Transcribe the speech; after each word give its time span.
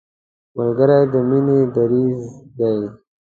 ملګری 0.57 0.99
د 1.11 1.13
مینې 1.29 1.59
دریځ 1.75 2.19
دی 2.57 2.77